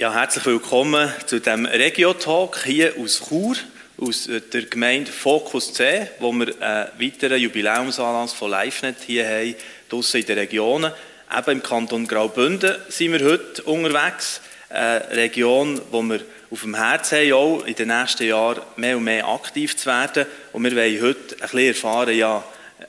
[0.00, 3.54] Ja, herzlich willkommen zu dem Regio-Talk hier aus Chur,
[3.98, 9.54] aus der Gemeinde Focus C, wo wir einen weiteren Jubiläumsanlass von LiveNet hier haben,
[9.90, 10.90] draussen in den Regionen.
[11.36, 14.40] Eben im Kanton Graubünden sind wir heute unterwegs,
[14.70, 16.20] eine Region, wo wir
[16.50, 20.24] auf dem Herzen haben, auch in den nächsten Jahren mehr und mehr aktiv zu werden.
[20.54, 22.42] Und wir wollen heute ein bisschen erfahren, ja,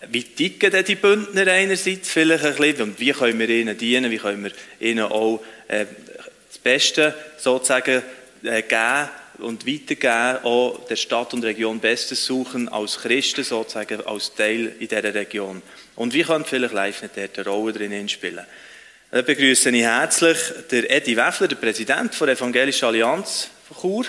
[0.09, 4.09] wie ticken denn die Bündner einerseits vielleicht ein bisschen und wie können wir ihnen dienen,
[4.09, 5.85] wie können wir ihnen auch äh,
[6.51, 8.03] das Beste sozusagen
[8.43, 14.35] äh, geben und weitergeben, auch der Stadt und Region Bestes suchen als Christen sozusagen, als
[14.35, 15.61] Teil in dieser Region.
[15.95, 18.45] Und wie kann vielleicht live nicht dort eine Rolle drin spielen?
[19.11, 20.37] Dann begrüße ich herzlich
[20.69, 24.05] den Edi Weffler, der Präsident der Evangelischen Allianz von Chur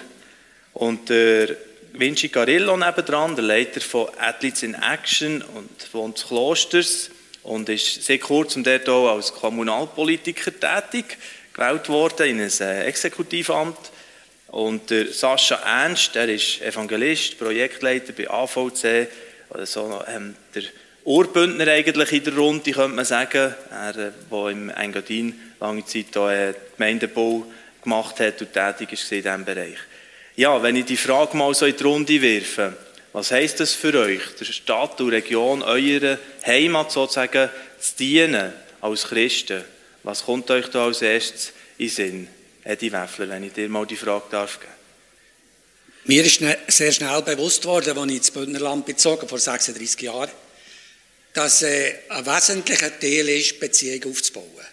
[0.74, 1.56] und der
[1.92, 7.10] Vinci Carillo nebendran, der Leiter von Athletes in Action und des Klosters
[7.42, 11.18] und ist sehr kurz und dort auch als Kommunalpolitiker tätig,
[11.52, 13.78] gewählt worden in ein äh, Exekutivamt.
[14.48, 19.08] Und der Sascha Ernst, der ist Evangelist, Projektleiter bei AVC,
[19.50, 20.64] also ähm, der
[21.04, 24.12] Urbündner eigentlich in der Runde, könnte man sagen, er, der
[24.50, 27.46] im Engadin lange Zeit auch, äh, Gemeindebau
[27.82, 29.78] gemacht hat und tätig ist in diesem Bereich.
[30.36, 32.76] Ja, wenn ich die Frage mal so in die Runde werfe,
[33.12, 39.04] was heisst das für euch, der Stadt und Region, eurer Heimat sozusagen zu dienen als
[39.04, 39.64] Christen?
[40.02, 42.28] Was kommt euch da als erstes in Sinn?
[42.64, 44.72] Edi Weffler, wenn ich dir mal die Frage darf geben.
[46.04, 50.30] Mir ist sehr schnell bewusst worden, als ich ins Bündnerland bezogen vor 36 Jahren,
[51.32, 54.66] dass äh, ein wesentlicher Teil ist, Beziehungen aufzubauen.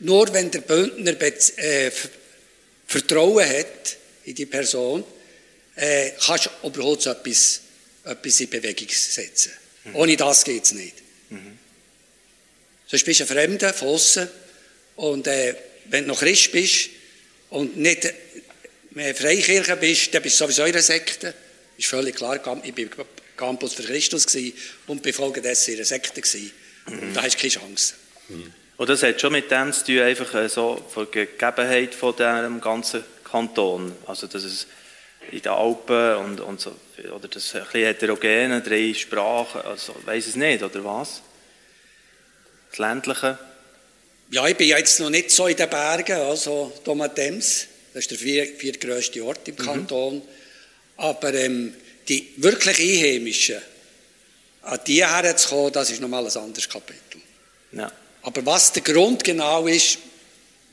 [0.00, 1.90] Nur wenn der Bündner äh,
[2.86, 5.04] Vertrauen hat in die Person,
[5.76, 7.60] äh, kannst du überhaupt so etwas,
[8.04, 9.52] etwas in Bewegung setzen.
[9.84, 9.96] Mhm.
[9.96, 10.96] Ohne das geht es nicht.
[11.30, 11.58] Mhm.
[12.92, 14.28] Sonst bist du ein Fremder von außen
[14.96, 15.54] und äh,
[15.86, 16.90] wenn du noch Christ bist
[17.48, 18.12] und nicht
[18.90, 21.32] mehr Freikirche bist, dann bist du sowieso in einer Sekte.
[21.78, 24.26] Ist völlig klar, ich war Campus für Christus
[24.88, 26.20] und bin folgedessen in einer Sekte.
[26.20, 27.14] Mhm.
[27.14, 27.94] Da hast du keine Chance.
[28.28, 28.52] Mhm.
[28.76, 32.14] Und das hat schon mit dem zu tun, einfach äh, so von der Gegebenheit von
[32.14, 33.96] diesem ganzen Kanton.
[34.04, 34.66] Also, dass es
[35.30, 36.76] in den Alpen und, und so,
[37.16, 41.22] oder das ein bisschen heterogene, drei Sprachen, also, weiß es nicht, oder was?
[42.72, 43.38] Das Ländliche?
[44.30, 48.18] Ja, ich bin jetzt noch nicht so in den Bergen, also Domatems, das ist der
[48.18, 49.58] vier, viertgrößte Ort im mhm.
[49.58, 50.22] Kanton.
[50.96, 51.74] Aber ähm,
[52.08, 53.58] die wirklich Einheimischen,
[54.62, 57.20] an die herzukommen, das ist nochmal ein anderes Kapitel.
[57.72, 57.92] Ja.
[58.22, 59.98] Aber was der Grund genau ist,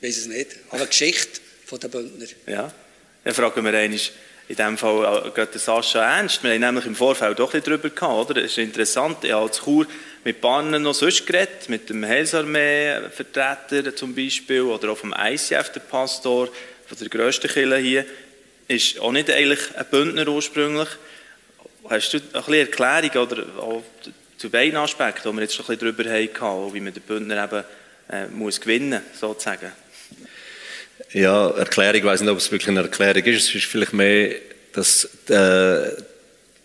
[0.00, 0.56] weiß es nicht.
[0.70, 1.40] Aber Geschichte
[1.70, 2.26] der Bündner.
[2.46, 2.72] Ja,
[3.22, 4.00] dann fragen wir einmal,
[4.50, 6.42] in diesem Fall geht der Sascha ernst.
[6.42, 8.42] Wir haben nämlich im Vorfeld doch ein darüber gehabt, oder?
[8.42, 9.86] Es ist interessant, ich habe als Chur
[10.24, 15.80] mit Bahnen noch sonst geredet, mit dem Heilsarmee-Vertreter zum Beispiel, oder auch vom ICF, der
[15.88, 16.48] Pastor,
[16.84, 18.04] von der grössten Kirche hier,
[18.66, 20.88] ist auch nicht eigentlich ein Bündner ursprünglich.
[21.88, 23.44] Hast du ein bisschen Erklärung oder
[24.36, 27.44] zu beiden Aspekten, die wir jetzt schon ein bisschen darüber hatten, wie man den Bündner
[27.44, 27.64] eben
[28.10, 29.70] äh, muss gewinnen muss, sozusagen.
[31.12, 33.48] Ja, Erklärung, ich weiß nicht, ob es wirklich eine Erklärung ist.
[33.48, 34.32] Es ist vielleicht mehr,
[34.72, 35.90] dass äh,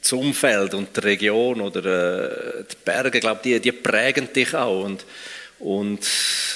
[0.02, 4.84] das Umfeld und die Region oder äh, die Berge, glaube die, die prägen dich auch.
[4.84, 5.04] Und,
[5.58, 6.08] und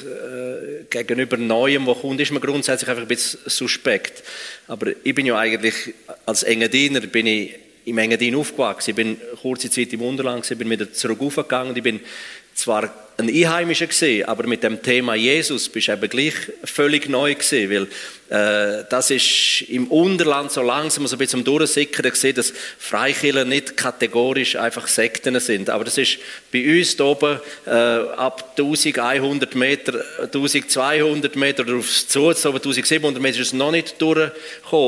[0.04, 4.22] äh, gegenüber Neuem, was kommt, ist man grundsätzlich einfach ein bisschen suspekt.
[4.68, 5.96] Aber ich bin ja eigentlich,
[6.28, 7.56] als Engadiner bin ich
[7.86, 8.92] im Engadin aufgewachsen.
[8.92, 11.76] Ich bin kurze Zeit im Unterland, bin wieder zurück aufgegangen.
[11.76, 12.02] Ich bin
[12.54, 17.36] zwar ein Einheimischer gesehen, aber mit dem Thema Jesus bist du eben gleich völlig neu
[17.36, 17.88] gesehen, weil
[18.30, 23.76] äh, das ist im Unterland so langsam so ein bisschen Durchsickern gesehen, dass Freikirchen nicht
[23.76, 26.18] kategorisch einfach Sekten sind, aber das ist
[26.54, 33.22] bei uns hier oben äh, ab 1100 Meter, 1200 Meter oder aufs zu, so 1700
[33.22, 34.32] Meter ist es noch nicht durchgekommen.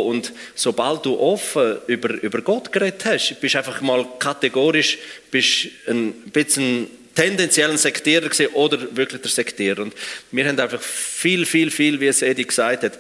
[0.06, 4.98] Und sobald du offen über, über Gott geredet hast, bist einfach mal kategorisch
[5.32, 9.84] bist ein bisschen tendenziell ein Sektierer gesehen oder wirklich der Sektierer.
[9.84, 9.94] Und
[10.32, 12.98] wir haben einfach viel, viel, viel, wie es Edi gesagt hat,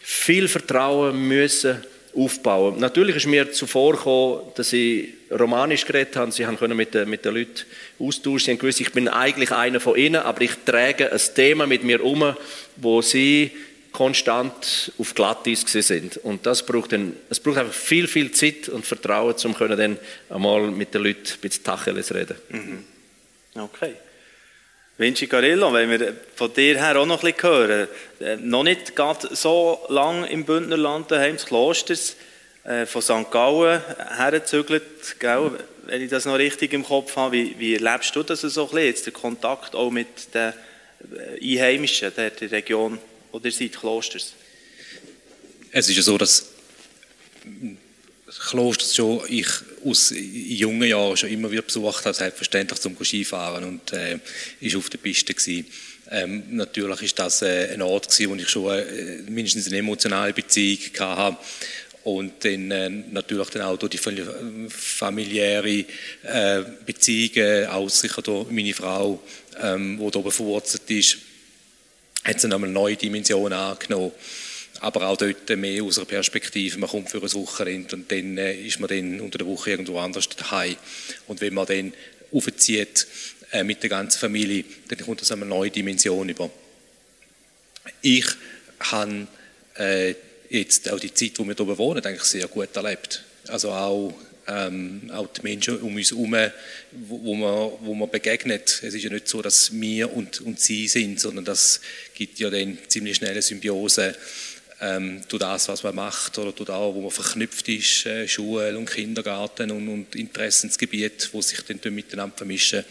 [0.00, 1.82] viel Vertrauen müssen
[2.14, 2.78] aufbauen.
[2.78, 7.08] Natürlich ist mir zuvor gekommen, dass sie romanisch geredet haben, sie haben können mit den,
[7.10, 7.62] mit den Leuten
[7.98, 11.66] austauschen, sie haben gewusst, ich bin eigentlich einer von ihnen, aber ich trage ein Thema
[11.66, 12.34] mit mir um,
[12.76, 13.50] wo sie
[13.92, 16.18] konstant auf Glattis sind.
[16.18, 19.98] Und das braucht, dann, es braucht einfach viel, viel Zeit und Vertrauen, um dann
[20.28, 22.36] einmal mit den Leuten ein bisschen Tacheles reden.
[22.50, 22.84] Mhm.
[23.58, 23.94] Okay.
[24.98, 27.88] Vinci Carillo, wenn wir von dir her auch noch ein bisschen hören,
[28.20, 28.92] äh, noch nicht
[29.32, 32.16] so lange im Bündnerland daheim des Klosters,
[32.64, 33.30] äh, von St.
[33.30, 33.80] Gallen
[34.16, 34.82] hergezügelt,
[35.20, 38.70] wenn ich das noch richtig im Kopf habe, wie, wie erlebst du das so ein
[38.70, 40.52] bisschen, jetzt der Kontakt auch mit den
[41.14, 42.98] äh, Einheimischen der, Region
[43.30, 44.32] wo ihr seid, Klosters?
[45.70, 46.46] Es ist ja so, dass
[48.48, 49.46] Klosters schon ich
[49.86, 54.18] aus jungen Jahren schon immer wieder besucht habe, selbstverständlich zum Skifahren und äh,
[54.60, 55.66] ist auf der Piste gewesen.
[56.10, 60.32] Ähm, natürlich ist das äh, ein Ort gewesen, wo ich schon äh, mindestens eine emotionale
[60.32, 61.38] Beziehung hatte
[62.04, 65.84] und dann äh, natürlich dann auch durch die familiäre
[66.22, 69.20] äh, Beziehungen, auch sicher durch meine Frau,
[69.60, 71.18] ähm, die da verwurzelt ist,
[72.22, 74.12] hat es dann eine neue Dimension angenommen
[74.80, 78.54] aber auch dort mehr aus einer Perspektive, man kommt für ein Wochenende und dann äh,
[78.54, 80.76] ist man dann unter der Woche irgendwo anders daheim.
[81.26, 81.92] Und wenn man dann
[82.32, 83.06] aufzieht
[83.52, 86.50] äh, mit der ganzen Familie, dann kommt das eine neue Dimension über.
[88.02, 88.26] Ich
[88.80, 89.26] habe
[89.78, 90.14] äh,
[90.50, 93.24] jetzt auch die Zeit, wo wir hier wohnen, eigentlich sehr gut erlebt.
[93.48, 94.14] Also auch,
[94.48, 96.36] ähm, auch die Menschen um uns herum,
[96.92, 98.80] wo, wo, man, wo man begegnet.
[98.82, 101.80] Es ist ja nicht so, dass wir und, und sie sind, sondern das
[102.14, 104.14] gibt ja dann ziemlich schnelle Symbiose
[104.80, 108.76] ähm, durch das, was man macht oder durch das, wo man verknüpft ist, äh, Schule
[108.76, 112.84] und Kindergarten und, und Interessensgebiet, wo sich dann miteinander vermischen.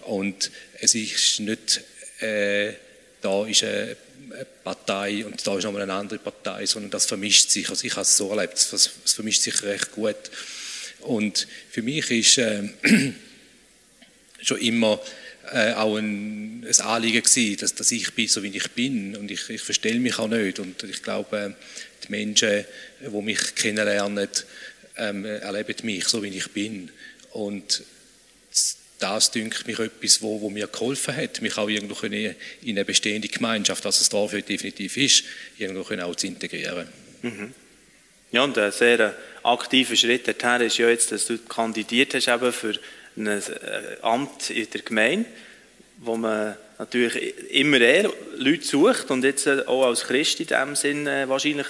[0.00, 1.80] Und es ist nicht,
[2.20, 2.72] äh,
[3.20, 3.96] da ist eine
[4.64, 7.68] Partei und da ist nochmal eine andere Partei, sondern das vermischt sich.
[7.68, 8.72] Also ich habe es so erlebt, es,
[9.04, 10.16] es vermischt sich recht gut.
[11.00, 12.68] Und für mich ist äh,
[14.42, 15.00] schon immer
[15.50, 19.16] äh, auch ein, ein Anliegen gewesen, dass, dass ich bin, so wie ich bin.
[19.16, 20.58] Und ich, ich verstelle mich auch nicht.
[20.58, 21.54] Und ich glaube,
[22.04, 22.64] die Menschen,
[23.00, 24.28] die mich kennenlernen,
[24.96, 26.90] ähm, erleben mich so, wie ich bin.
[27.32, 27.82] Und
[28.98, 33.28] das dünkt mich etwas, wo, wo mir geholfen hat, mich auch irgendwo in eine bestehende
[33.28, 35.24] Gemeinschaft, was es dafür definitiv ist,
[35.58, 36.86] irgendwo auch zu integrieren.
[37.22, 37.52] Mhm.
[38.30, 42.52] Ja, und ein sehr aktiver Schritt dorthin ist ja jetzt, dass du kandidiert hast eben
[42.52, 42.78] für
[43.16, 43.40] ein äh,
[44.02, 45.26] Amt in der Gemeinde,
[45.98, 50.74] wo man natürlich immer eher Leute sucht und jetzt äh, auch als Christ in dem
[50.74, 51.68] Sinn äh, wahrscheinlich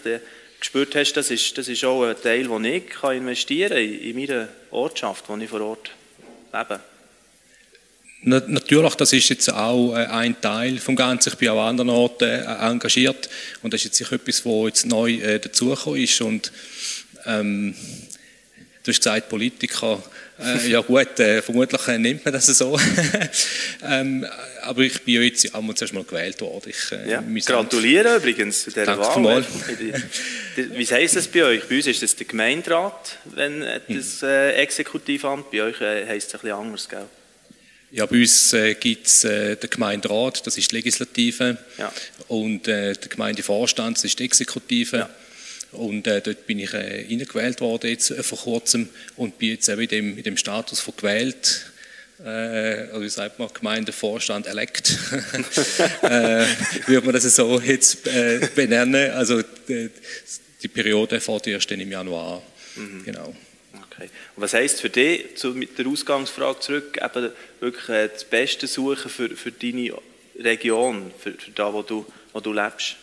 [0.58, 4.16] gespürt hast, das ist, das ist auch ein Teil, den ich kann investieren kann in
[4.16, 5.90] meiner Ortschaft, wo ich vor Ort
[6.52, 6.80] lebe.
[8.24, 11.30] Natürlich, das ist jetzt auch ein Teil vom Ganzen.
[11.30, 13.28] Ich bin auch an anderen Orten engagiert
[13.62, 16.52] und das ist jetzt sicher etwas, was jetzt neu dazugekommen ist und
[17.26, 17.74] ähm,
[18.84, 20.00] du hast gesagt, Politiker
[20.44, 22.78] äh, ja gut, äh, vermutlich äh, nimmt man das so.
[23.84, 24.26] ähm,
[24.62, 26.70] aber ich bin jetzt einmal zuerst mal gewählt worden.
[26.70, 29.44] Ich, äh, ja, gratuliere übrigens zu dieser Danke Wahl.
[30.56, 31.68] Wie heisst das bei euch?
[31.68, 36.34] Bei uns ist das der Gemeinderat, wenn äh, das äh, Exekutivamt, bei euch heisst es
[36.34, 37.06] ein bisschen anders, gell?
[37.90, 41.92] Ja, bei uns äh, gibt es äh, den Gemeinderat, das ist die Legislative, ja.
[42.28, 44.96] und äh, der Gemeindevorstand, das ist die Exekutive.
[44.96, 45.10] Ja.
[45.72, 49.68] Und äh, dort bin ich äh, reingewählt worden jetzt äh, vor kurzem und bin jetzt
[49.68, 51.72] eben in dem, in dem Status von gewählt.
[52.24, 54.90] Äh, also wie sagt man, Gemeindevorstand elect,
[56.02, 56.46] äh,
[56.86, 59.10] würde man das so jetzt äh, benennen.
[59.12, 59.90] Also die,
[60.62, 62.42] die Periode fährt erst im Januar.
[62.76, 63.04] Mhm.
[63.04, 63.34] Genau.
[63.92, 64.10] Okay.
[64.36, 67.30] Und was heisst für dich, zu, mit der Ausgangsfrage zurück, eben
[67.60, 69.94] wirklich äh, das Beste suchen für, für deine
[70.38, 72.96] Region, für, für da, wo du, wo du lebst?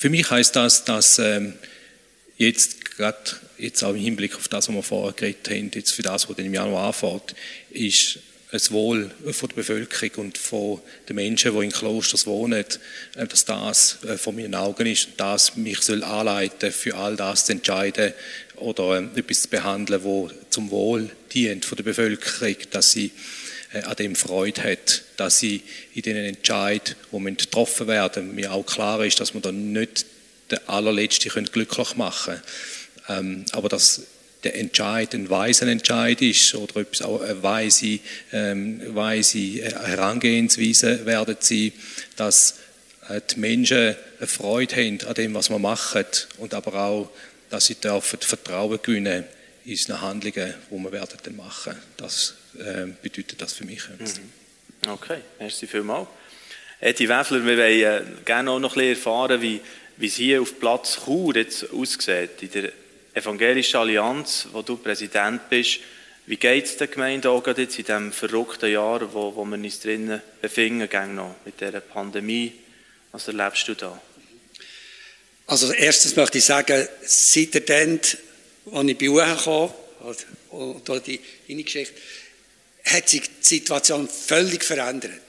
[0.00, 1.54] Für mich heißt das, dass ähm,
[2.36, 3.18] jetzt gerade
[3.58, 6.36] jetzt auch im Hinblick auf das, was wir vorher geredet haben, jetzt für das, was
[6.36, 7.34] dann im Januar anfängt,
[7.70, 8.20] ist
[8.52, 12.64] das Wohl von der Bevölkerung und von den Menschen, die in Klosters wohnen,
[13.16, 17.16] äh, dass das äh, vor meinen Augen ist und das mich soll anleiten, für all
[17.16, 18.14] das zu entscheiden
[18.54, 23.10] oder ähm, etwas zu behandeln, wo zum Wohl dient von der Bevölkerung, dass sie
[23.72, 25.62] äh, an dem Freude hat, dass sie
[25.94, 30.06] in den Entscheid, wo man getroffen werden, mir auch klar ist, dass man dann nicht
[30.50, 32.40] den allerletzten glücklich machen
[33.06, 33.42] können.
[33.42, 34.02] Ähm, aber dass
[34.44, 37.98] der Entscheid ein weiser Entscheid ist oder etwas auch eine weise,
[38.32, 41.72] ähm, weise Herangehensweise werden sie,
[42.14, 42.54] dass
[43.08, 46.06] äh, die Menschen eine Freude haben an dem, was wir machen
[46.36, 47.10] und aber auch,
[47.50, 49.24] dass sie dürfen Vertrauen gewinnen
[49.64, 51.74] in unsere Handlungen, die wir werden dann machen.
[51.96, 53.82] Das äh, bedeutet das für mich.
[53.98, 54.37] Mhm.
[54.88, 56.08] Okay, merci vielmals.
[56.80, 59.60] Edi Weffler, wir wollen äh, gerne auch noch ein bisschen erfahren, wie,
[59.98, 62.72] wie es hier auf Platz Chur jetzt aussieht, in der
[63.12, 65.80] Evangelischen Allianz, wo du Präsident bist.
[66.24, 69.80] Wie geht es der Gemeinde auch jetzt in diesem verrückten Jahr, wo, wo wir uns
[69.80, 72.54] drinnen befinden, noch mit dieser Pandemie?
[73.12, 74.00] Was erlebst du da?
[75.48, 78.00] Also erstens möchte ich sagen, seit der dann,
[78.72, 79.70] als ich bei UH kam,
[80.50, 81.94] oder die Geschichte,
[82.90, 85.20] hat sich die Situation völlig verändert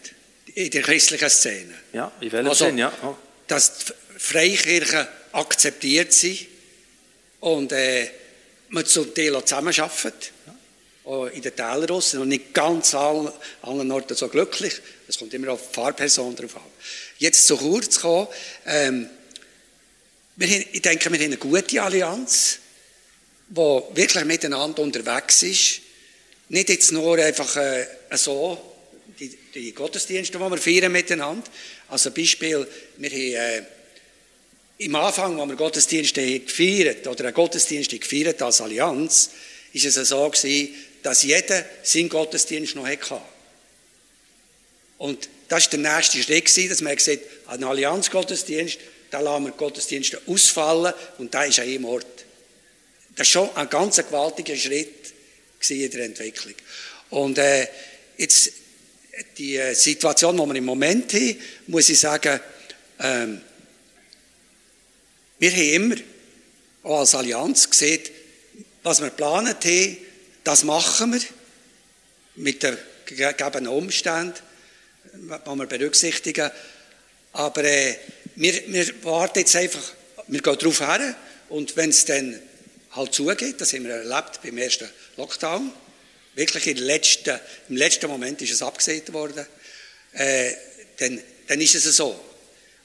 [0.55, 1.73] in der christlichen Szene.
[1.93, 2.91] Ja, in welchem also, Sinn, ja.
[3.03, 3.15] Oh.
[3.47, 6.47] Dass die Freikirchen akzeptiert sind
[7.39, 8.09] und äh,
[8.69, 10.31] man zum Teil auch zusammenarbeitet.
[10.45, 11.27] Ja.
[11.27, 13.31] In den Tälern und nicht ganz allen,
[13.63, 14.73] allen Orten so glücklich.
[15.07, 16.61] Es kommt immer auf die Fahrperson drauf an.
[17.17, 18.27] Jetzt zu kurz kommen.
[18.67, 19.09] Ähm,
[20.35, 22.59] wir ich denke, wir haben eine gute Allianz,
[23.47, 25.81] die wirklich miteinander unterwegs ist.
[26.49, 28.57] Nicht jetzt nur einfach äh, so,
[29.19, 31.49] die, die Gottesdienste, die wir feiern miteinander.
[31.89, 33.63] Also Beispiel, wir haben äh,
[34.79, 39.29] im Anfang, als wir Gottesdienste gefeiert oder einen Gottesdienst gefeiert als Allianz,
[39.73, 43.21] ist es so gewesen, dass jeder seinen Gottesdienst noch hatte.
[44.97, 48.79] Und das war der nächste Schritt, gewesen, dass man gesagt hat, einen Allianzgottesdienst,
[49.11, 52.05] da lassen wir die Gottesdienste ausfallen und da ist an einem Ort.
[53.15, 55.13] Das war schon ein ganz gewaltiger Schritt
[55.69, 56.55] in der Entwicklung.
[57.09, 57.67] Und äh,
[58.17, 58.51] jetzt
[59.37, 61.35] die äh, Situation, die wir im Moment haben,
[61.67, 62.39] muss ich sagen,
[62.99, 63.41] ähm,
[65.39, 65.95] wir haben immer
[66.83, 68.01] auch als Allianz gesehen,
[68.83, 69.97] was wir geplant haben,
[70.43, 71.21] das machen wir
[72.35, 74.35] mit den gegebenen Umständen,
[75.13, 76.49] die wir berücksichtigen.
[77.33, 77.95] Aber äh,
[78.35, 79.93] wir, wir warten jetzt einfach,
[80.27, 81.15] wir gehen darauf her
[81.49, 82.39] und wenn es dann
[82.91, 85.72] halt zugeht, das haben wir erlebt beim ersten Lockdown,
[86.36, 89.46] wirklich im letzten, im letzten Moment ist es abgesehen worden,
[90.13, 90.51] äh,
[90.98, 92.19] dann, dann ist es so.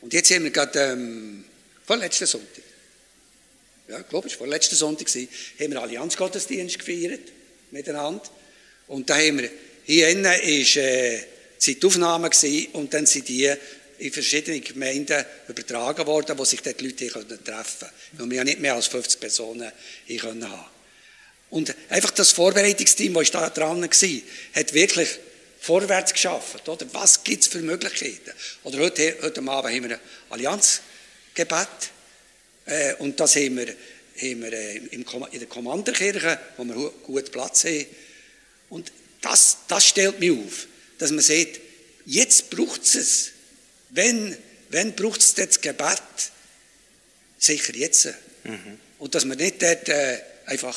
[0.00, 1.44] Und jetzt haben wir gerade ähm,
[1.86, 2.62] vorletzten Sonntag,
[3.88, 5.28] ja, ich glaube, es war vorletzten Sonntag, gewesen,
[5.60, 7.20] haben wir Allianzgottesdienst gefeiert
[7.70, 8.22] miteinander.
[8.86, 9.50] Und da haben wir,
[9.84, 11.20] hier innen war äh,
[11.58, 13.52] Zeitaufnahme gewesen, und dann sind die
[13.98, 17.86] in verschiedene Gemeinden übertragen worden, wo sich dort Leute treffen konnten.
[18.12, 19.70] Weil wir ja nicht mehr als 50 Personen
[20.22, 20.64] haben
[21.50, 24.22] Und einfach das Vorbereitungsteam, das da dran war,
[24.54, 25.08] hat wirklich
[25.60, 26.68] vorwärts geschafft.
[26.68, 26.86] Oder?
[26.92, 28.32] Was gibt es für Möglichkeiten?
[28.64, 31.68] Oder heute, heute Abend haben wir ein Allianzgebet.
[32.66, 35.04] Äh, und das haben wir, haben wir äh, in
[35.38, 37.86] der Kommanderkirche, wo wir gut Platz haben.
[38.68, 40.66] Und das, das stellt mich auf,
[40.98, 41.60] dass man sieht,
[42.04, 43.30] jetzt braucht es
[43.94, 44.36] wenn,
[44.70, 46.02] wenn braucht es das Gebet?
[47.38, 48.06] Sicher jetzt.
[48.44, 48.78] Mhm.
[48.98, 50.76] Und dass wir nicht dort äh, einfach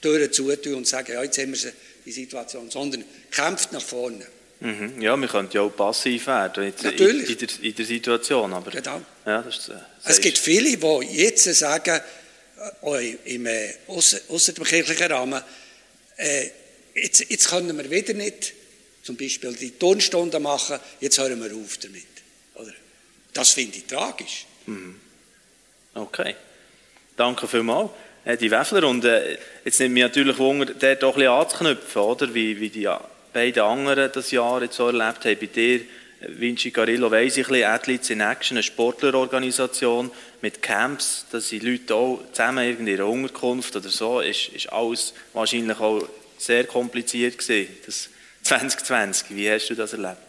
[0.00, 1.72] Türen zutun und sagen, ja, jetzt haben wir
[2.04, 4.26] die Situation, sondern kämpft nach vorne.
[4.60, 5.02] Mhm.
[5.02, 7.30] Ja, wir könnten ja auch passiv werden jetzt Natürlich.
[7.30, 8.52] In, in, der, in der Situation.
[8.54, 9.02] Aber, genau.
[9.26, 9.74] Ja, das ist, äh,
[10.04, 12.00] es gibt viele, die jetzt sagen,
[12.82, 15.42] äh, im äh, außerkirchlichen Rahmen,
[16.16, 16.46] äh,
[16.94, 18.54] jetzt, jetzt können wir wieder nicht
[19.02, 22.15] zum Beispiel die Turnstunden machen, jetzt hören wir auf damit.
[23.36, 24.46] Das finde ich tragisch.
[24.66, 25.00] Mhm.
[25.94, 26.34] Okay.
[27.16, 27.90] Danke vielmals.
[28.40, 32.34] Die Weffler, und äh, jetzt nimmt mich natürlich Wunder, dort auch ein bisschen anzuknüpfen, oder?
[32.34, 32.88] Wie, wie die
[33.32, 35.38] beiden anderen das Jahr jetzt so erlebt haben.
[35.38, 35.80] Bei dir,
[36.20, 41.58] Vinci Carillo, weiss ich ein bisschen, Athletes in Action, eine Sportlerorganisation mit Camps, dass die
[41.58, 47.38] Leute auch zusammen in ihrer Unterkunft oder so, ist, ist alles wahrscheinlich auch sehr kompliziert
[47.38, 48.08] gewesen, das
[48.42, 49.36] 2020.
[49.36, 50.25] Wie hast du das erlebt?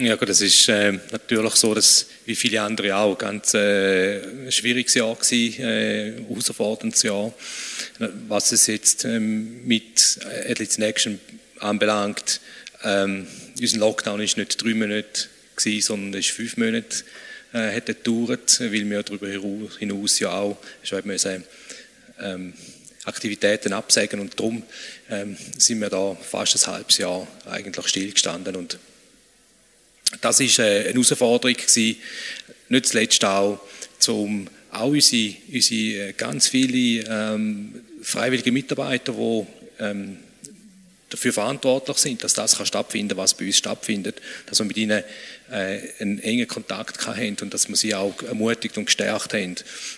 [0.00, 4.52] Ja, gut, das ist äh, natürlich so, dass wie viele andere auch ganz äh, ein
[4.52, 7.34] schwieriges Jahr war, äh, herausforderndes Jahr.
[8.28, 11.20] Was es jetzt ähm, mit Athletes in Action
[11.58, 12.40] anbelangt,
[12.84, 13.26] ähm,
[13.58, 15.26] unser Lockdown ist nicht drei Monate
[15.56, 17.02] gewesen, sondern ist fünf Monate
[17.52, 19.26] äh, hat gedauert, weil wir darüber
[19.80, 20.58] hinaus ja auch
[21.02, 21.42] müssen,
[22.20, 22.52] ähm,
[23.04, 24.62] Aktivitäten absagen und darum
[25.10, 28.78] ähm, sind wir da fast ein halbes Jahr eigentlich stillgestanden und
[30.20, 31.96] das ist äh, eine Herausforderung gewesen,
[32.68, 33.60] nicht zuletzt auch,
[34.08, 39.46] um auch unsere, unsere äh, ganz viele ähm, freiwillige Mitarbeiter, die
[39.80, 40.18] ähm,
[41.10, 45.02] dafür verantwortlich sind, dass das kann stattfinden was bei uns stattfindet, dass wir mit ihnen
[45.50, 49.56] äh, einen engen Kontakt haben und dass wir sie auch ermutigt und gestärkt haben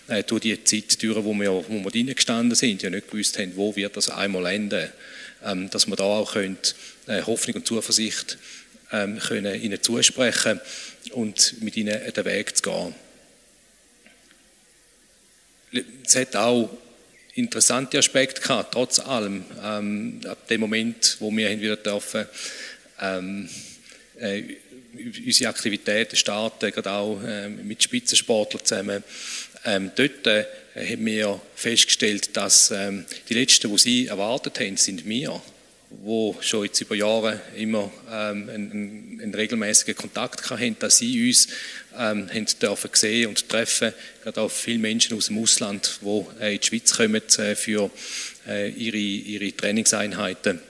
[0.08, 3.38] äh, durch die Zeit, durch, wo wir, wo wir drinnen gestanden sind, ja nicht gewusst
[3.38, 4.88] haben, wo wird das einmal enden,
[5.44, 6.58] ähm, dass wir da auch können,
[7.06, 8.38] äh, Hoffnung und Zuversicht
[8.92, 10.60] ähm, können ihnen zusprechen
[11.12, 12.94] und mit ihnen den Weg zu gehen.
[16.04, 16.70] Es hat auch
[17.34, 19.44] interessante Aspekte gehabt, trotz allem.
[19.62, 22.26] Ähm, ab dem Moment, wo wir wieder dürfen,
[23.00, 23.48] ähm,
[24.18, 24.42] äh,
[25.24, 29.04] unsere Aktivitäten starten, gerade auch äh, mit Spitzensportlern zusammen.
[29.64, 30.44] Ähm, dort äh,
[30.74, 35.40] haben wir festgestellt, dass ähm, die Letzten, die sie erwartet haben, sind wir
[35.90, 41.48] wo schon jetzt über Jahre immer ähm, einen, einen, regelmäßigen Kontakt hatten, dass sie uns
[41.98, 42.28] ähm,
[42.62, 43.92] dürfen sehen und treffen,
[44.22, 47.90] gerade auch viele Menschen aus dem Ausland, die äh, in die Schweiz kommen äh, für
[48.46, 50.60] äh, ihre, ihre Trainingseinheiten,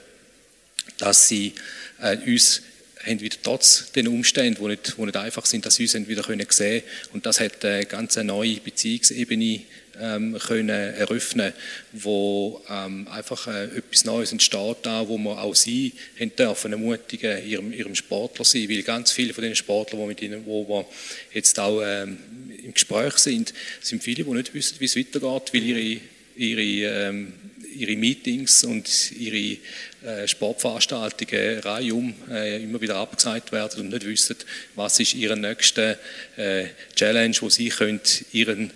[0.97, 1.53] dass sie
[2.01, 2.63] äh, uns
[3.05, 6.23] haben wieder trotz den Umständen, die nicht, die nicht einfach sind, dass sie uns wieder
[6.23, 6.83] können sehen.
[7.13, 9.61] Und das hat eine ganz neue Beziehungsebene
[9.99, 11.53] ähm, können eröffnen,
[11.91, 17.45] wo ähm, einfach äh, etwas Neues entsteht da, wo wir auch sie haben dürfen ermutigen,
[17.47, 20.85] ihrem, ihrem Sportler sein, weil ganz viele von den Sportlern, wo mit ihnen, wo wir
[21.33, 22.17] jetzt auch ähm,
[22.63, 26.01] im Gespräch sind, sind viele, die nicht wissen, wie es weitergeht, weil ihre,
[26.35, 27.33] ihre ähm,
[27.73, 29.57] ihre Meetings und ihre
[30.03, 34.35] äh, Sportveranstaltungen reihum äh, immer wieder abgesagt werden und nicht wissen,
[34.75, 35.97] was ist ihre nächste
[36.37, 38.71] äh, Challenge, wo sie können ihren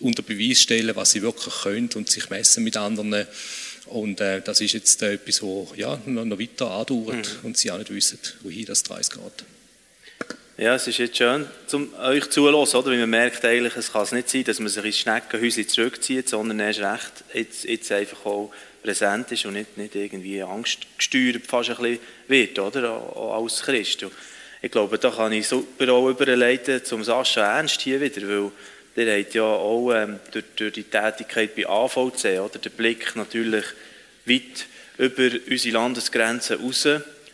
[0.00, 3.26] unter Beweis stellen, was sie wirklich können und sich messen mit anderen.
[3.86, 7.48] Und äh, das ist jetzt äh, etwas, wo ja, noch, weiter andauert mhm.
[7.48, 9.44] und sie auch nicht wissen, wohin das Preis geht.
[10.56, 12.92] Ja, es ist jetzt schön, um euch zulassen, oder?
[12.92, 16.28] Weil man merkt eigentlich, es kann es nicht sein, dass man sich ins Schneckenhäuschen zurückzieht,
[16.28, 21.70] sondern erst recht jetzt, jetzt einfach auch präsent ist und nicht, nicht irgendwie angstgesteuert fast
[21.70, 22.92] ein bisschen wird, oder?
[22.92, 24.06] Auch als Christ.
[24.62, 28.52] Ich glaube, da kann ich super auch überleiten zum Sascha Ernst hier wieder, weil
[28.96, 32.58] der hat ja auch ähm, durch, durch, die Tätigkeit bei AVC, oder?
[32.58, 33.64] Der Blick natürlich
[34.24, 34.66] weit
[34.98, 36.88] über unsere Landesgrenzen raus,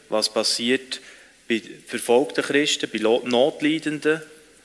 [0.09, 1.01] was passiert,
[1.49, 4.23] bei verfolgten Christen, bei Notleidenden,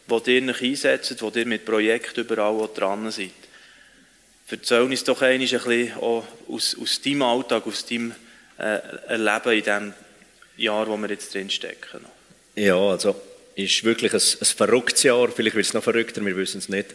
[0.07, 3.31] die ihr euch einsetzt, wo ihr mit Projekten überall dran seid.
[4.49, 8.13] Erzähl uns doch ein bisschen aus, aus deinem Alltag, aus deinem
[8.59, 9.93] äh, Erleben in dem
[10.57, 12.05] Jahr, wo wir jetzt drin stecken.
[12.55, 13.19] Ja, also
[13.55, 15.29] ist wirklich ein, ein verrücktes Jahr.
[15.29, 16.93] Vielleicht wird es noch verrückter, wir wissen es nicht.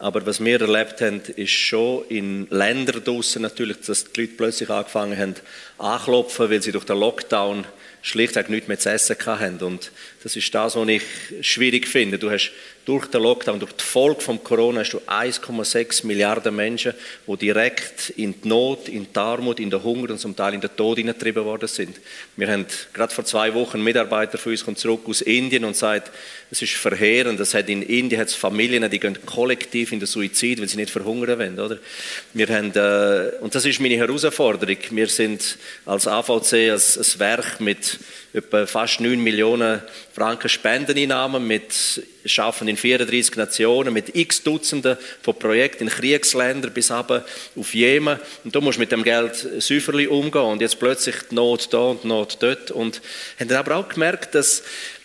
[0.00, 4.70] Aber was wir erlebt haben, ist schon in Ländern draußen natürlich, dass die Leute plötzlich
[4.70, 5.34] angefangen haben
[5.78, 7.64] anklopfen, weil sie durch den Lockdown
[8.02, 9.62] schlichtweg nichts mehr zu essen hatten.
[9.62, 9.90] Und
[10.22, 11.02] das ist das, was ich
[11.40, 12.18] schwierig finde.
[12.18, 12.52] Du hast
[12.88, 16.94] durch den Lockdown, durch die Folge von Corona, hast du 1,6 Milliarden Menschen,
[17.26, 20.62] die direkt in die Not, in die Armut, in den Hunger und zum Teil in
[20.62, 22.00] den Tod hineingetrieben worden sind.
[22.36, 22.64] Wir haben
[22.94, 26.10] gerade vor zwei Wochen einen Mitarbeiter von uns kommt zurück aus Indien und sagt,
[26.50, 27.38] es ist verheerend.
[27.38, 30.90] Das hat in Indien hat Familien, die gehen kollektiv in den Suizid, weil sie nicht
[30.90, 31.60] verhungern wollen.
[31.60, 31.78] Oder?
[32.32, 34.78] Wir haben, äh, und das ist meine Herausforderung.
[34.90, 37.87] Wir sind als AVC als, als Werk mit
[38.32, 39.82] etwa fast 9 Millionen
[40.14, 46.90] Franken Spendeneinnahmen, mit schaffen in 34 Nationen, mit x Dutzenden von Projekten in Kriegsländern bis
[46.90, 47.24] aber
[47.56, 48.18] auf Jemen.
[48.44, 50.42] Und du musst mit dem Geld säuferlich umgehen.
[50.42, 52.70] Und jetzt plötzlich die Not da und die Not dort.
[52.70, 53.00] Und
[53.38, 54.62] haben dann aber auch gemerkt, dass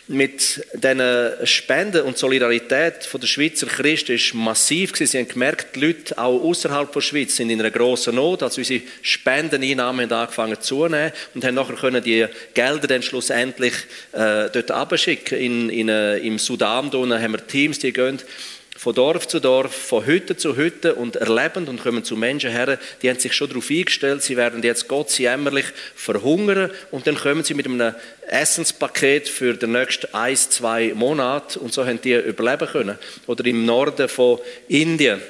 [0.08, 1.02] mit diesen
[1.46, 4.92] Spenden und Solidarität der Schweizer Christen ist massiv.
[4.96, 8.44] Sie haben gemerkt, die Leute auch außerhalb der Schweiz sind in einer grossen Not.
[8.44, 13.74] Also unsere Spendeneinnahmen haben angefangen zunehmen und haben nachher können die Gelder dann schlussendlich
[14.12, 15.38] äh, dort abschicken.
[15.38, 18.20] In, in, äh, Im Sudan haben wir Teams, die gehen
[18.84, 22.78] von Dorf zu Dorf, von Hütte zu Hütte und erlebend und kommen zu Menschen her,
[23.02, 27.46] die haben sich schon darauf eingestellt, sie werden jetzt Gott jämmerlich verhungern und dann kommen
[27.46, 27.96] sie mit einem
[28.28, 33.00] Essenspaket für den nächsten ein, zwei Monate und so haben die überleben können.
[33.26, 35.22] Oder im Norden von Indien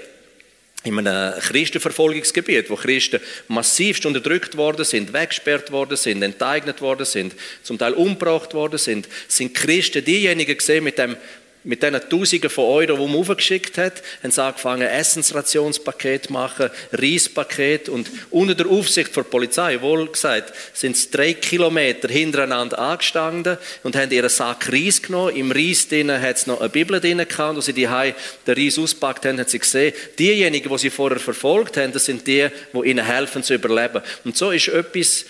[0.84, 7.36] in einem Christenverfolgungsgebiet, wo Christen massivst unterdrückt worden sind, weggesperrt worden sind, enteignet worden sind,
[7.62, 11.16] zum Teil umgebracht worden sind, sind Christen diejenigen gesehen mit dem
[11.64, 16.70] mit diesen Tausenden von Euro, die man aufgeschickt hat, haben sie angefangen, Essensrationspaket zu machen,
[16.92, 23.58] Reispaket und unter der Aufsicht der Polizei, wohl gesagt, sind sie drei Kilometer hintereinander angestanden
[23.84, 25.36] und haben ihren Sack Reis genommen.
[25.36, 28.80] Im Reis drinnen hat es noch eine Bibel drin gehabt, als sie die den Reis
[28.80, 32.90] auspackt haben, haben sie gesehen, diejenigen, die sie vorher verfolgt haben, das sind die, die
[32.90, 34.02] ihnen helfen zu überleben.
[34.24, 35.26] Und so ist etwas,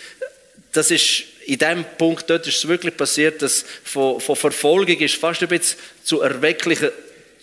[0.72, 5.16] das ist in dem Punkt dort ist es wirklich passiert, dass von, von Verfolgung ist
[5.16, 6.90] fast ein bisschen zu erwecklichen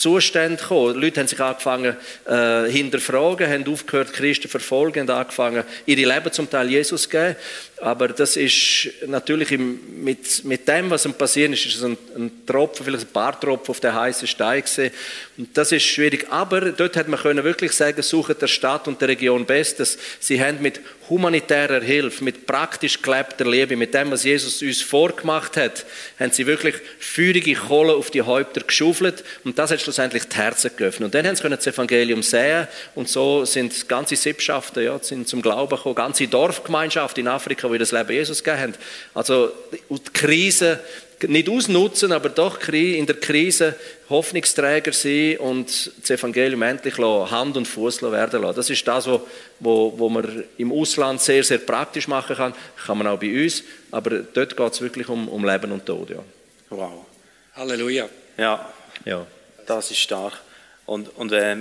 [0.01, 0.95] Zuständen gekommen.
[0.95, 6.31] Die Leute haben sich angefangen äh, hinterfragen, haben aufgehört, Christen verfolgen, haben angefangen, ihre Leben
[6.31, 7.35] zum Teil Jesus zu geben.
[7.77, 11.97] Aber das ist natürlich im, mit, mit dem, was ihm passiert ist, ist es ein,
[12.15, 14.91] ein Tropfen, vielleicht ein paar Tropfen auf den heißen Stein gesehen.
[15.37, 16.27] Und das ist schwierig.
[16.31, 19.99] Aber dort hat man können wirklich sagen, suchen der Stadt und der Region Bestes.
[20.19, 20.79] Sie haben mit
[21.11, 25.85] humanitärer Hilfe, mit praktisch gelebter Liebe, mit dem, was Jesus uns vorgemacht hat,
[26.17, 29.23] haben sie wirklich feurige Kohle auf die Häupter geschaufelt.
[29.43, 31.07] Und das hat schlussendlich die Herzen geöffnet.
[31.07, 32.65] Und dann haben sie das Evangelium sehen.
[32.95, 37.77] Und so sind ganze Sippschaften ja, sind zum Glauben gekommen, ganze Dorfgemeinschaften in Afrika, die
[37.77, 38.73] das Leben Jesus gegeben haben.
[39.13, 40.79] Also die Krise
[41.27, 43.75] nicht ausnutzen, aber doch in der Krise
[44.09, 48.55] Hoffnungsträger sein und das Evangelium endlich Hand und Fuß werden lassen.
[48.55, 49.21] Das ist das, was
[49.59, 52.53] wo, wo man im Ausland sehr, sehr praktisch machen kann.
[52.85, 56.09] Kann man auch bei uns, aber dort geht es wirklich um, um Leben und Tod.
[56.09, 56.23] Ja.
[56.69, 57.05] Wow.
[57.55, 58.09] Halleluja.
[58.37, 58.73] Ja,
[59.05, 59.25] ja.
[59.65, 60.33] das ist stark.
[60.85, 61.57] Und, und äh,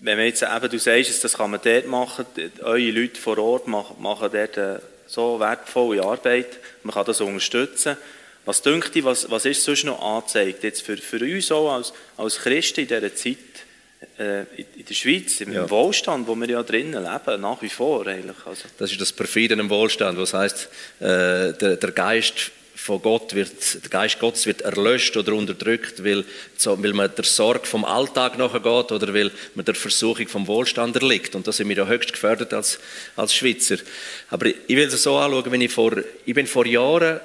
[0.00, 2.26] wenn man jetzt eben, du sagst, das kann man dort machen,
[2.60, 7.96] eure Leute vor Ort machen, machen dort äh, so wertvolle Arbeit, man kann das unterstützen.
[8.48, 11.92] Was denkt ihr, was, was ist sonst noch angezeigt, jetzt für, für uns auch als,
[12.16, 13.36] als Christen in dieser Zeit,
[14.18, 15.68] äh, in der Schweiz, im ja.
[15.68, 18.38] Wohlstand, wo wir ja drinnen leben, nach wie vor eigentlich.
[18.46, 18.62] Also.
[18.78, 20.66] Das ist das Perfide im Wohlstand, was heißt,
[21.00, 21.04] äh,
[21.52, 26.24] der, der Geist von Gott wird, der Geist Gottes wird erlöscht oder unterdrückt, weil,
[26.56, 30.96] so, weil man der Sorge vom Alltag nachgeht oder weil man der Versuchung vom Wohlstand
[30.96, 31.34] erliegt.
[31.34, 32.78] Und da sind wir ja höchst gefördert als,
[33.14, 33.76] als Schweizer.
[34.30, 37.20] Aber ich will es so anschauen, wenn ich vor, ich bin vor Jahren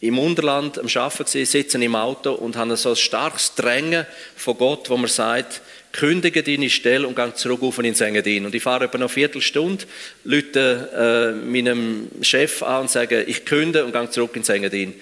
[0.00, 4.88] im Unterland am Arbeiten sitzen im Auto und habe so ein starkes Drängen von Gott,
[4.88, 5.60] wo man sagt,
[5.92, 8.46] kündige deine Stelle und gehe zurück auf ins Engadin.
[8.46, 9.84] Und ich fahre etwa noch eine Viertelstunde,
[10.24, 14.94] lüte äh, meinem Chef an und sage, ich kündige und gehe zurück ins Engadin.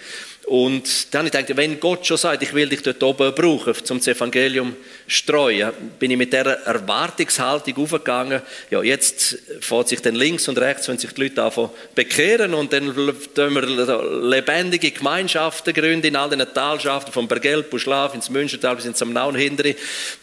[0.49, 3.75] Und dann habe ich gedacht, wenn Gott schon sagt, ich will dich dort oben brauchen,
[3.85, 4.75] zum das Evangelium
[5.07, 8.41] streuen, bin ich mit dieser Erwartungshaltung aufgegangen.
[8.71, 12.73] Ja, jetzt fährt sich dann links und rechts, wenn sich die Leute anfangen bekehren und
[12.73, 18.75] dann tun wir lebendige Gemeinschaften gründen in all den Talschaften, vom Bergelb, Buschlaf ins Münchental
[18.77, 19.75] bis ins hindere.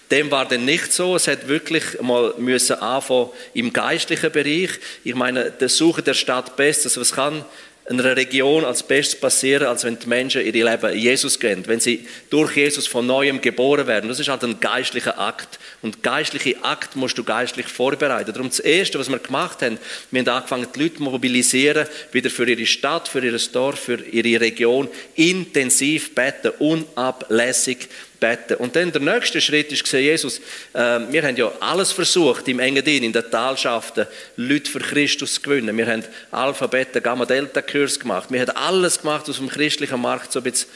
[0.10, 1.18] Dem war dann nicht so.
[1.18, 4.72] Es hat wirklich mal müssen anfangen im geistlichen Bereich.
[5.04, 7.46] Ich meine, der Suche der Stadt Bestes, was kann
[7.88, 12.08] einer Region als Bestes passieren, als wenn die Menschen ihr Leben Jesus kennen, wenn sie
[12.32, 14.10] durch Jesus von Neuem geboren werden.
[14.10, 15.60] Das ist halt ein geistlicher Akt.
[15.84, 18.34] Und geistliche Akt musst du geistlich vorbereiten.
[18.34, 19.78] Darum das Erste, was wir gemacht haben,
[20.10, 24.04] wir haben angefangen, die Leute zu mobilisieren, wieder für ihre Stadt, für ihr Dorf, für
[24.04, 27.88] ihre Region, intensiv beten, unablässig
[28.20, 28.56] beten.
[28.56, 30.40] Und dann der nächste Schritt ist gesehen, Jesus,
[30.74, 35.42] äh, wir haben ja alles versucht im Engadin, in den Talschaften, Leute für Christus zu
[35.42, 35.78] gewinnen.
[35.78, 36.68] Wir haben Alpha,
[37.00, 38.32] Gamma, Delta Kurs gemacht.
[38.32, 40.70] Wir haben alles gemacht, was auf dem christlichen Markt so ein bisschen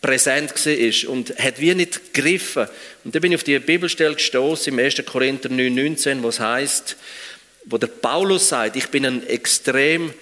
[0.00, 2.66] präsent war und hat wie nicht gegriffen.
[3.04, 5.02] Und dann bin ich auf die Bibelstelle gestoßen im 1.
[5.04, 6.96] Korinther 9,19, wo es heißt,
[7.66, 10.14] wo der Paulus sagt, ich bin ein extrem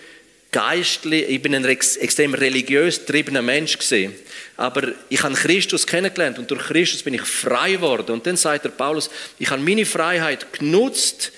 [0.51, 4.15] geistlich, ich bin ein extrem religiös getriebener Mensch gewesen.
[4.57, 8.13] Aber ich habe Christus kennengelernt und durch Christus bin ich frei geworden.
[8.13, 11.33] Und dann sagt der Paulus, ich habe meine Freiheit genutzt,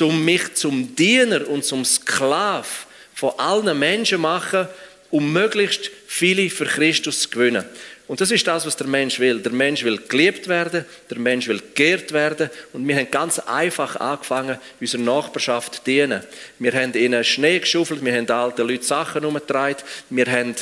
[0.00, 4.68] um mich zum Diener und zum Sklav von allen Menschen zu machen,
[5.10, 7.64] um möglichst viele für Christus zu gewinnen.
[8.08, 9.40] Und das ist das, was der Mensch will.
[9.40, 12.50] Der Mensch will geliebt werden, der Mensch will geehrt werden.
[12.72, 16.22] Und wir haben ganz einfach angefangen, unserer Nachbarschaft zu dienen.
[16.58, 19.78] Wir haben ihnen Schnee geschuffelt, wir haben alten Leuten Sachen umgetragen,
[20.10, 20.54] wir haben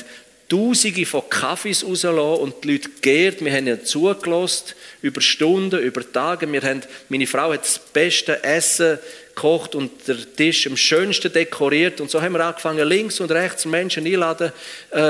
[0.47, 3.43] Tausende von Kaffees rausgelassen und die Leute geehrt.
[3.43, 6.51] Wir haben ihnen zugelassen, über Stunden, über Tage.
[6.53, 8.99] Wir haben, meine Frau hat das beste Essen
[9.35, 12.01] gekocht und der Tisch am schönsten dekoriert.
[12.01, 14.53] Und so haben wir angefangen, links und rechts Menschen einladen,
[14.91, 15.01] äh,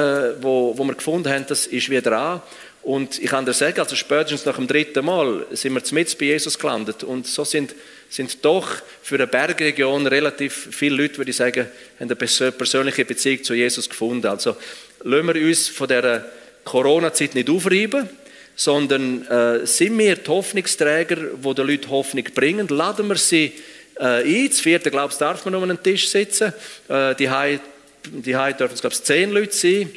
[0.41, 2.43] wo, wo wir gefunden haben, das ist wieder an.
[2.85, 6.27] Und ich kann dir sagen, also spätestens nach dem dritten Mal sind wir mit bei
[6.27, 7.03] Jesus gelandet.
[7.03, 7.75] Und so sind,
[8.11, 8.69] sind doch
[9.03, 11.67] für eine Bergregion relativ viele Leute, würde ich sagen,
[11.99, 14.27] haben eine persönliche Beziehung zu Jesus gefunden.
[14.27, 14.57] Also
[15.03, 16.27] lassen wir uns von dieser
[16.65, 18.07] Corona-Zeit nicht aufreiben,
[18.55, 22.69] sondern äh, sind wir die Hoffnungsträger, die den Leuten Hoffnung bringen.
[22.69, 23.53] Laden wir sie
[23.99, 24.49] äh, ein.
[24.49, 26.53] Das vierte, glaube ich, darf man um einen Tisch sitzen.
[26.89, 27.61] Äh, die Hai,
[28.07, 29.91] die dürfen es, glaube ich, zehn Leute sein.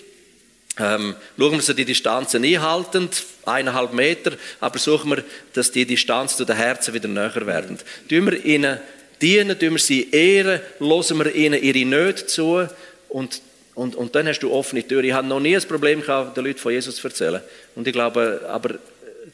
[0.79, 3.09] Ähm, schauen wir, dass die Distanzen einhalten,
[3.45, 7.79] eineinhalb Meter, aber suchen wir, dass die Distanz zu den Herzen wieder näher werden.
[8.07, 8.79] Tun wir ihnen
[9.19, 12.67] dienen, tun wir sie ehren, hören wir ihnen ihre Nöte zu
[13.09, 13.41] und,
[13.73, 15.05] und, und dann hast du offene Türen.
[15.05, 17.41] Ich habe noch nie ein Problem gehabt, den Leuten von Jesus zu erzählen.
[17.73, 18.75] Und ich glaube, aber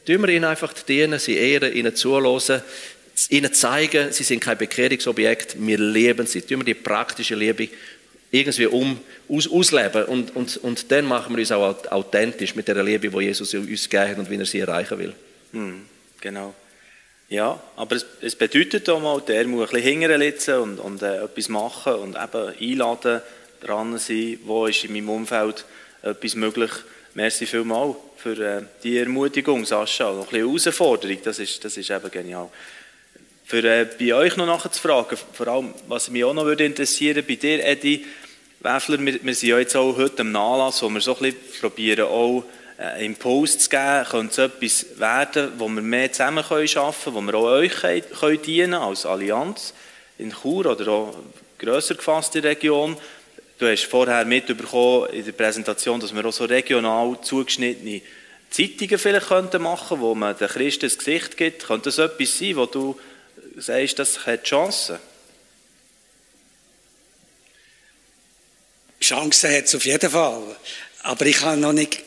[0.06, 2.62] tun wir ihnen einfach dienen, sie ehren, ihnen zuhören,
[3.30, 6.41] ihnen zeigen, sie sind kein Bekehrungsobjekt, wir lieben sie.
[6.41, 7.69] Tun wir die praktische Liebe
[8.32, 8.99] irgendwie um,
[9.30, 13.26] aus, ausleben und, und, und dann machen wir uns auch authentisch mit der Liebe, die
[13.26, 15.13] Jesus uns gegeben hat und wie er sie erreichen will.
[15.52, 15.86] Hm,
[16.19, 16.56] genau.
[17.30, 21.23] Ja, aber es, es bedeutet auch mal, der muss ein bisschen hinterlitzen und, und äh,
[21.23, 23.21] etwas machen und eben einladen,
[23.62, 25.65] dran sein, wo ist in meinem Umfeld
[26.02, 26.71] etwas möglich.
[27.13, 30.12] Merci vielmals für äh, die Ermutigung, Sascha.
[30.12, 32.49] Noch ein bisschen Herausforderung, das ist, das ist eben genial.
[33.45, 37.36] Für äh, bei euch noch nachzufragen, vor allem, was mich auch noch würde interessieren, bei
[37.36, 38.06] dir, Edi
[38.62, 41.60] Wäfler, wir, wir sind ja jetzt auch heute am Nachlass, wo wir so ein bisschen
[41.60, 42.45] probieren, auch
[42.79, 47.15] äh, Impuls zu geben, könnte es etwas werden, wo wir mehr zusammen können arbeiten können,
[47.15, 49.73] wo wir auch euch können, können dienen als Allianz
[50.17, 51.15] in Chur oder auch
[51.60, 52.95] grösser gefasste Region.
[53.60, 58.01] Du hast vorher mitbekommen in der Präsentation, dass wir auch so regional zugeschnittene
[58.49, 61.67] Zeitungen vielleicht könnten machen, wo man den Christen das Gesicht gibt.
[61.67, 62.97] Könnte das etwas sein, wo du
[63.58, 64.98] sagst, das hat Chancen?
[69.00, 70.56] Chancen hat es auf jeden Fall.
[71.04, 72.02] Aber ich habe noch nicht,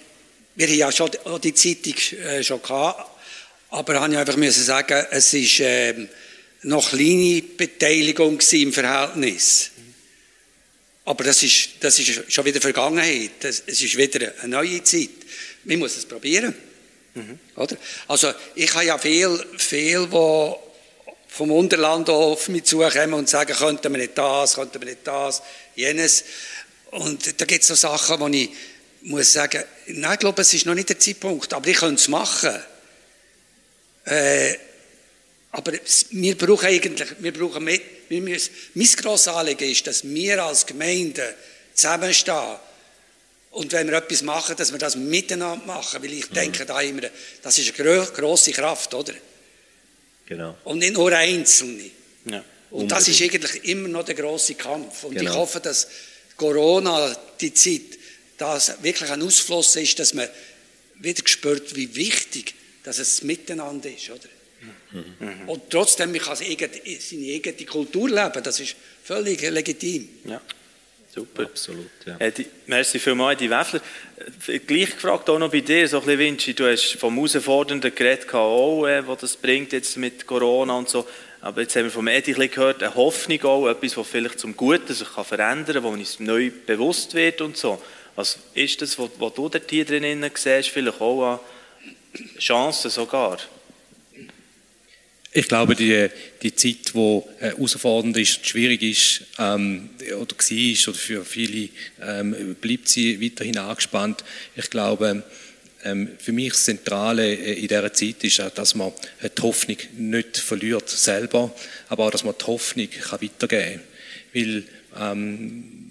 [0.54, 1.10] wir haben ja schon
[1.42, 3.10] die Zeitung äh, schon gehabt,
[3.70, 6.08] aber habe ich einfach müssen sagen, es ist äh,
[6.62, 9.70] noch kleine Beteiligung im Verhältnis.
[11.04, 13.32] Aber das ist, das ist schon wieder Vergangenheit.
[13.40, 15.10] Das, es ist wieder eine neue Zeit.
[15.64, 16.54] Man muss es probieren.
[17.14, 17.38] Mhm.
[17.54, 17.76] Oder?
[18.08, 20.65] Also ich habe ja viel, viel, wo
[21.36, 25.42] vom Unterland auf mich zukommen und sagen, könnten wir nicht das, könnten wir nicht das,
[25.74, 26.24] jenes.
[26.92, 28.48] Und da gibt es so Sachen, wo ich
[29.02, 32.08] muss sagen, nein, ich glaube, es ist noch nicht der Zeitpunkt, aber ich könnte es
[32.08, 32.58] machen.
[34.06, 34.54] Äh,
[35.52, 35.72] aber
[36.10, 40.64] wir brauchen eigentlich, wir brauchen mehr, wir müssen, mein grosses Anliegen ist, dass wir als
[40.64, 41.34] Gemeinde
[41.74, 42.56] zusammenstehen
[43.50, 46.34] und wenn wir etwas machen, dass wir das miteinander machen, weil ich mhm.
[46.34, 47.02] denke da immer,
[47.42, 49.12] das ist eine grosse Kraft, oder?
[50.26, 50.56] Genau.
[50.64, 51.90] Und nicht nur Einzelne.
[52.24, 55.04] Ja, und das ist eigentlich immer noch der große Kampf.
[55.04, 55.30] Und genau.
[55.30, 55.88] ich hoffe, dass
[56.36, 57.98] Corona, die Zeit,
[58.36, 60.28] das wirklich ein Ausfluss ist, dass man
[60.96, 62.54] wieder spürt, wie wichtig
[62.86, 64.28] dass es miteinander ist, oder?
[64.92, 65.48] Mhm.
[65.48, 70.08] Und trotzdem, man kann seine eigene Kultur leben, das ist völlig legitim.
[70.24, 70.40] Ja.
[71.16, 71.44] Super.
[71.44, 72.16] Absolut, ja.
[72.18, 73.80] Äh, die, merci vielmals, Eddie Weffler.
[74.48, 77.94] Äh, gleich gefragt auch noch bei dir, so ein bisschen Vinci, du hast vom Herausfordernden
[77.94, 81.06] geredet, auch, äh, was das bringt jetzt mit Corona und so.
[81.40, 84.92] Aber jetzt haben wir vom Eddie gehört, eine Hoffnung auch, etwas, was vielleicht zum Guten
[84.92, 87.80] sich kann verändern kann, wo uns neu bewusst wird und so.
[88.14, 91.40] Was ist das, was, was du dort hier drinnen siehst, vielleicht auch an
[92.38, 93.38] Chancen sogar?
[95.32, 96.08] Ich glaube, die,
[96.42, 101.68] die Zeit, die äh, herausfordernd ist, schwierig ist ähm, oder war oder für viele
[102.00, 104.24] ähm, bleibt sie weiterhin angespannt.
[104.54, 105.24] Ich glaube,
[105.84, 109.76] ähm, für mich das Zentrale äh, in dieser Zeit ist auch, dass man die Hoffnung
[109.96, 111.54] nicht verliert selber,
[111.88, 113.82] aber auch, dass man die Hoffnung kann weitergeben kann.
[114.32, 114.64] Weil
[114.98, 115.85] ähm,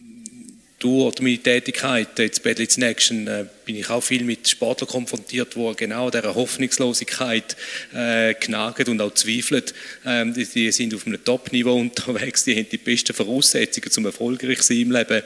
[0.86, 5.56] durch meine Tätigkeit, jetzt bei Battle Action, äh, bin ich auch viel mit Sportlern konfrontiert,
[5.56, 7.56] wo genau dieser Hoffnungslosigkeit
[7.92, 9.64] äh, knagen und auch zweifeln.
[10.06, 14.62] Ähm, die, die, sind auf einem Top-Niveau unterwegs, die haben die besten Voraussetzungen zum erfolgreich
[14.62, 15.24] sein im Leben.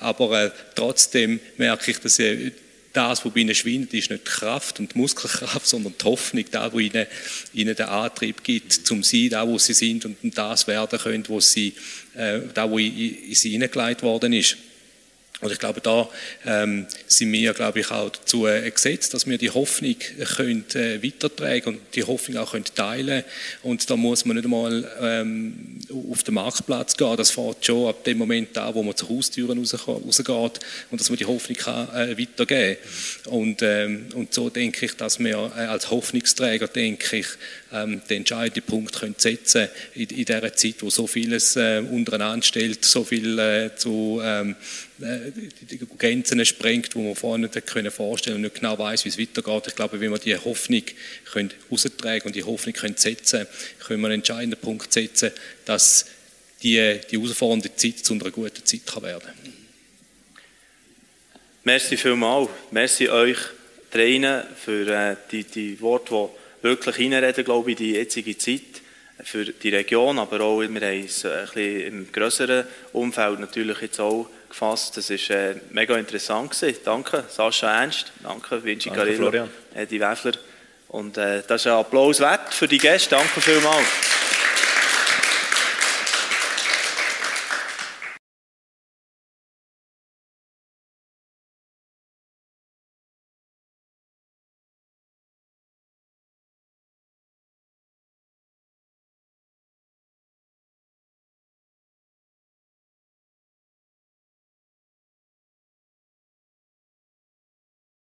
[0.00, 2.52] Aber äh, trotzdem merke ich, dass äh,
[2.94, 6.44] das, was bei ihnen schwindet, ist nicht die Kraft und die Muskelkraft, sondern die Hoffnung,
[6.50, 7.06] da, wo ihnen,
[7.52, 11.38] ihnen den Antrieb gibt, zum sein, da, wo sie sind und das werden können, wo
[11.38, 11.74] sie,
[12.16, 14.56] äh, da, wo sie hineingelegt worden ist.
[15.42, 16.08] Und ich glaube, da
[16.46, 19.96] ähm, sind wir, glaube ich, auch dazu äh, gesetzt, dass wir die Hoffnung
[20.36, 23.24] können, äh, weitertragen und die Hoffnung auch können teilen
[23.64, 27.16] Und da muss man nicht einmal ähm, auf den Marktplatz gehen.
[27.16, 30.60] Das fängt schon ab dem Moment an, wo man zur Haustüren rausgeht
[30.92, 32.76] und dass man die Hoffnung kann, äh, weitergeben
[33.24, 33.32] kann.
[33.32, 37.26] Und, ähm, und so denke ich, dass wir äh, als Hoffnungsträger, denke ich,
[37.72, 42.44] ähm, den entscheidenden Punkt können setzen in, in dieser Zeit, wo so vieles äh, untereinander
[42.44, 44.56] stellt, so viel äh, zu ähm,
[45.00, 45.32] äh,
[45.70, 49.18] die Grenzen sprengt, wo man vorher nicht können vorstellen und nicht genau weiß, wie es
[49.18, 49.68] weitergeht.
[49.68, 50.82] Ich glaube, wenn wir die Hoffnung
[51.32, 53.46] können und die Hoffnung können setzen,
[53.86, 55.30] können wir einen entscheidenden Punkt setzen,
[55.64, 56.06] dass
[56.62, 59.28] die, die herausfordernde Zeit zu einer guten Zeit kann werden.
[61.64, 62.48] Merci vielmals.
[62.70, 63.38] Merci euch
[63.92, 68.82] dreien für äh, die, die Worte, die wirklich hineinreden, glaube ich, in die jetzige Zeit
[69.22, 74.00] für die Region, aber auch wir haben es ein bisschen im größeren Umfeld natürlich jetzt
[74.00, 74.96] auch gefasst.
[74.96, 76.50] Das war äh, mega interessant.
[76.50, 76.80] Gewesen.
[76.84, 78.12] Danke, Sascha Ernst.
[78.22, 79.50] Danke, Vinci Danke, Carillo, Florian.
[79.74, 80.32] Eddie Weffler.
[80.88, 83.10] Und äh, das ist ein Applaus wert für die Gäste.
[83.10, 84.21] Danke vielmals.